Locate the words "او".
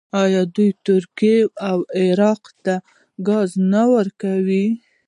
1.69-1.77